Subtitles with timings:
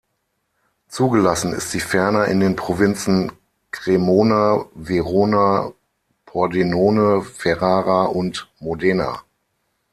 [0.87, 3.31] Zugelassen ist sie ferner in den Provinzen
[3.69, 5.73] Cremona, Verona,
[6.25, 9.21] Pordenone, Ferrara und Modena.